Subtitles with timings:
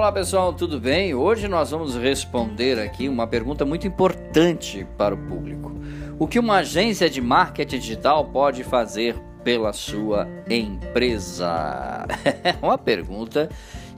[0.00, 1.14] Olá pessoal, tudo bem?
[1.14, 5.70] Hoje nós vamos responder aqui uma pergunta muito importante para o público.
[6.18, 12.06] O que uma agência de marketing digital pode fazer pela sua empresa?
[12.42, 13.50] É uma pergunta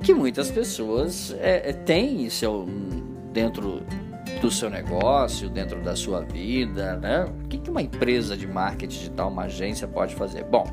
[0.03, 2.69] que muitas pessoas é, têm seu,
[3.33, 3.81] dentro
[4.41, 7.27] do seu negócio, dentro da sua vida, né?
[7.45, 10.43] O que uma empresa de marketing digital, uma agência pode fazer?
[10.43, 10.65] Bom,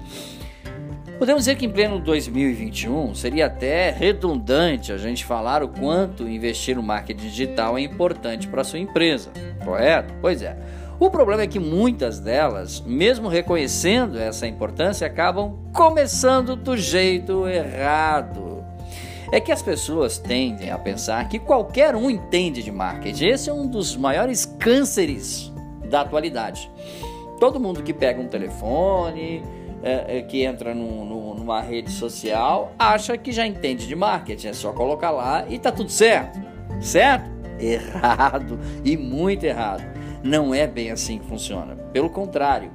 [1.19, 6.77] Podemos dizer que em pleno 2021 seria até redundante a gente falar o quanto investir
[6.77, 9.29] no marketing digital é importante para a sua empresa,
[9.65, 10.13] correto?
[10.21, 10.57] Pois é.
[10.97, 18.63] O problema é que muitas delas, mesmo reconhecendo essa importância, acabam começando do jeito errado.
[19.29, 23.25] É que as pessoas tendem a pensar que qualquer um entende de marketing.
[23.25, 25.51] Esse é um dos maiores cânceres
[25.89, 26.71] da atualidade.
[27.41, 29.43] Todo mundo que pega um telefone,
[29.83, 34.47] é, é, que entra num, num, numa rede social acha que já entende de marketing,
[34.47, 36.39] é só colocar lá e tá tudo certo.
[36.81, 37.29] Certo?
[37.59, 39.83] Errado e muito errado.
[40.23, 41.75] Não é bem assim que funciona.
[41.93, 42.71] Pelo contrário,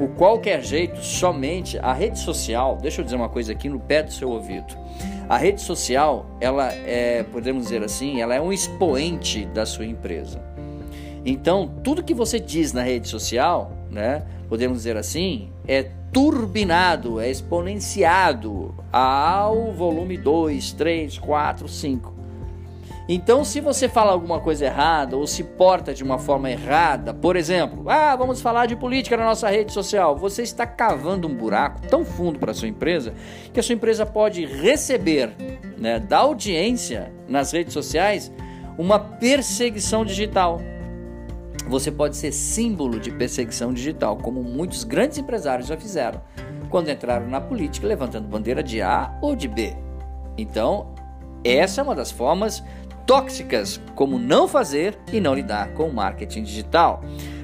[0.00, 4.02] o qualquer jeito, somente a rede social, deixa eu dizer uma coisa aqui no pé
[4.02, 4.76] do seu ouvido.
[5.28, 10.40] A rede social, ela é, podemos dizer assim, ela é um expoente da sua empresa.
[11.24, 17.30] Então, tudo que você diz na rede social, né, podemos dizer assim, é turbinado, é
[17.30, 22.18] exponenciado ao volume 2, 3, 4, 5.
[23.10, 27.36] Então, se você fala alguma coisa errada ou se porta de uma forma errada, por
[27.36, 31.80] exemplo, ah, vamos falar de política na nossa rede social, você está cavando um buraco
[31.88, 33.14] tão fundo para sua empresa
[33.50, 35.30] que a sua empresa pode receber
[35.78, 38.30] né, da audiência nas redes sociais
[38.76, 40.60] uma perseguição digital
[41.68, 46.20] você pode ser símbolo de perseguição digital, como muitos grandes empresários já fizeram
[46.68, 49.76] quando entraram na política levantando bandeira de A ou de B.
[50.36, 50.88] Então,
[51.44, 52.62] essa é uma das formas
[53.06, 57.02] tóxicas como não fazer e não lidar com o marketing digital.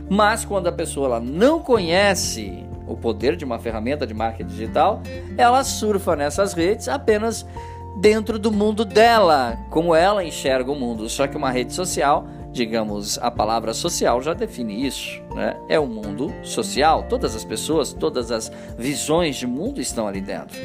[0.09, 5.03] Mas quando a pessoa ela não conhece o poder de uma ferramenta de marketing digital,
[5.39, 7.47] ela surfa nessas redes apenas
[8.01, 11.09] dentro do mundo dela, como ela enxerga o mundo.
[11.09, 15.57] Só que uma rede social digamos, a palavra social já define isso, né?
[15.69, 20.21] É o um mundo social, todas as pessoas, todas as visões de mundo estão ali
[20.21, 20.57] dentro.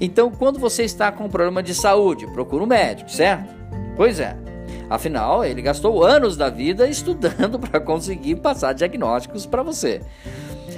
[0.00, 3.54] Então, quando você está com um problema de saúde, procura um médico, certo?
[3.94, 4.34] Pois é.
[4.88, 10.00] Afinal, ele gastou anos da vida estudando para conseguir passar diagnósticos para você.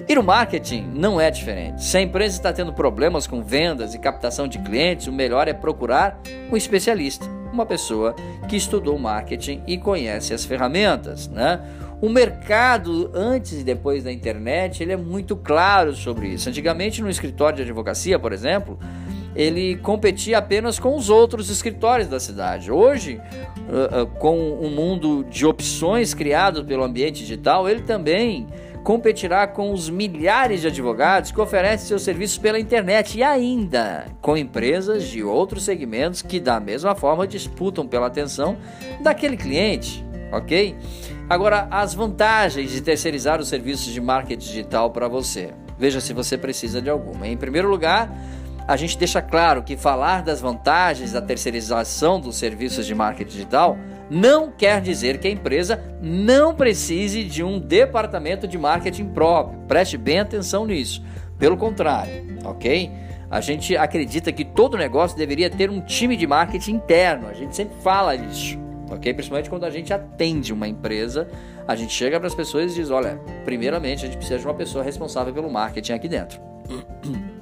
[0.08, 1.82] E no marketing não é diferente.
[1.82, 5.52] Se a empresa está tendo problemas com vendas e captação de clientes, o melhor é
[5.52, 6.20] procurar
[6.50, 8.14] um especialista uma pessoa
[8.48, 11.60] que estudou marketing e conhece as ferramentas, né?
[12.00, 16.48] O mercado antes e depois da internet, ele é muito claro sobre isso.
[16.48, 18.78] Antigamente no escritório de advocacia, por exemplo,
[19.36, 22.70] ele competia apenas com os outros escritórios da cidade.
[22.70, 23.20] Hoje,
[24.18, 28.46] com um mundo de opções criado pelo ambiente digital, ele também
[28.82, 34.36] competirá com os milhares de advogados que oferecem seus serviços pela internet e ainda com
[34.36, 38.56] empresas de outros segmentos que, da mesma forma, disputam pela atenção
[39.00, 40.76] daquele cliente, ok?
[41.28, 45.50] Agora, as vantagens de terceirizar os serviços de marketing digital para você.
[45.78, 47.28] Veja se você precisa de alguma.
[47.28, 48.12] Em primeiro lugar,
[48.66, 53.78] a gente deixa claro que falar das vantagens da terceirização dos serviços de marketing digital
[54.10, 59.60] não quer dizer que a empresa não precise de um departamento de marketing próprio.
[59.68, 61.02] Preste bem atenção nisso.
[61.38, 62.90] Pelo contrário, ok?
[63.30, 67.28] A gente acredita que todo negócio deveria ter um time de marketing interno.
[67.28, 68.58] A gente sempre fala disso,
[68.90, 69.14] ok?
[69.14, 71.28] Principalmente quando a gente atende uma empresa,
[71.66, 74.54] a gente chega para as pessoas e diz: olha, primeiramente a gente precisa de uma
[74.54, 76.40] pessoa responsável pelo marketing aqui dentro.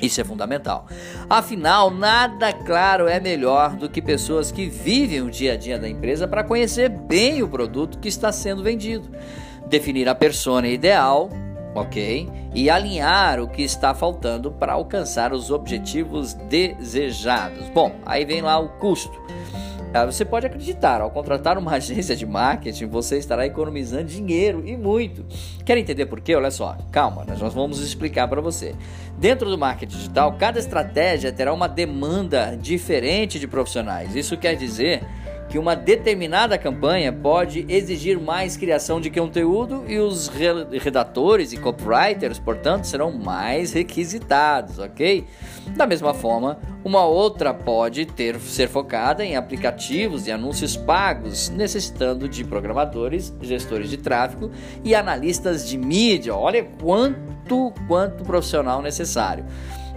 [0.00, 0.86] Isso é fundamental.
[1.28, 5.88] Afinal, nada claro é melhor do que pessoas que vivem o dia a dia da
[5.88, 9.08] empresa para conhecer bem o produto que está sendo vendido,
[9.66, 11.30] definir a persona ideal,
[11.74, 12.28] ok?
[12.54, 17.68] E alinhar o que está faltando para alcançar os objetivos desejados.
[17.70, 19.20] Bom, aí vem lá o custo.
[19.92, 24.76] Ah, você pode acreditar, ao contratar uma agência de marketing, você estará economizando dinheiro e
[24.76, 25.24] muito.
[25.64, 26.34] Quer entender por quê?
[26.34, 28.74] Olha só, calma, nós vamos explicar para você.
[29.16, 34.14] Dentro do marketing digital, cada estratégia terá uma demanda diferente de profissionais.
[34.14, 35.02] Isso quer dizer
[35.48, 42.38] que uma determinada campanha pode exigir mais criação de conteúdo e os redatores e copywriters,
[42.38, 45.26] portanto, serão mais requisitados, ok?
[45.68, 52.28] Da mesma forma, uma outra pode ter ser focada em aplicativos e anúncios pagos, necessitando
[52.28, 54.50] de programadores, gestores de tráfego
[54.84, 56.34] e analistas de mídia.
[56.34, 59.44] Olha quanto quanto profissional necessário.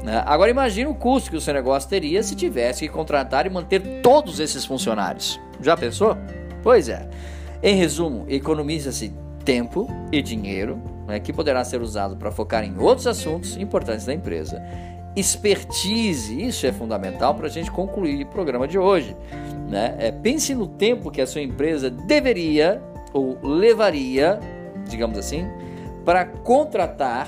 [0.04, 0.24] Né?
[0.26, 4.02] Agora imagine o custo que o seu negócio teria se tivesse que contratar e manter
[4.02, 5.40] todos esses funcionários.
[5.62, 6.18] Já pensou?
[6.64, 7.08] Pois é.
[7.62, 9.14] Em resumo, economiza-se
[9.46, 14.14] tempo e dinheiro né, que poderá ser usado para focar em outros assuntos importantes da
[14.14, 14.62] empresa.
[15.16, 19.16] Expertise, isso é fundamental para a gente concluir o programa de hoje.
[19.70, 19.96] Né?
[20.00, 22.82] É, pense no tempo que a sua empresa deveria
[23.14, 24.40] ou levaria,
[24.88, 25.46] digamos assim,
[26.06, 27.28] para contratar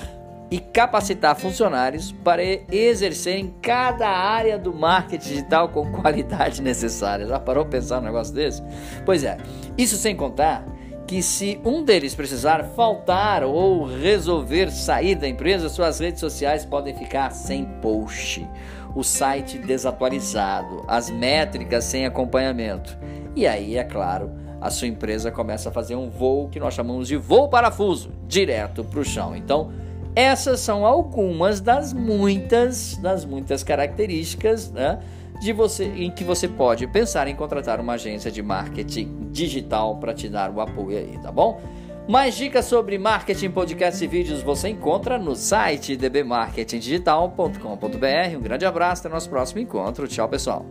[0.53, 7.25] e capacitar funcionários para exercerem cada área do marketing digital com qualidade necessária.
[7.25, 8.61] Já parou pensar um negócio desse?
[9.03, 9.39] Pois é,
[9.75, 10.63] isso sem contar
[11.07, 16.93] que se um deles precisar faltar ou resolver sair da empresa, suas redes sociais podem
[16.93, 18.47] ficar sem post,
[18.93, 22.95] o site desatualizado, as métricas sem acompanhamento.
[23.35, 27.07] E aí, é claro, a sua empresa começa a fazer um voo que nós chamamos
[27.07, 29.35] de voo parafuso, direto para o chão.
[29.35, 29.71] Então,
[30.15, 34.99] essas são algumas das muitas, das muitas características né,
[35.41, 40.13] de você, em que você pode pensar em contratar uma agência de marketing digital para
[40.13, 41.61] te dar o apoio aí, tá bom?
[42.07, 48.37] Mais dicas sobre marketing, podcasts e vídeos você encontra no site dbmarketingdigital.com.br.
[48.37, 50.05] Um grande abraço, até nosso próximo encontro.
[50.07, 50.65] Tchau, pessoal.